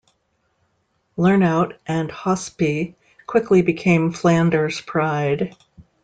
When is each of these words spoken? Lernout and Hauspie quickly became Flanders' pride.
Lernout 1.15 1.75
and 1.85 2.09
Hauspie 2.09 2.95
quickly 3.27 3.61
became 3.61 4.11
Flanders' 4.11 4.81
pride. 4.81 5.55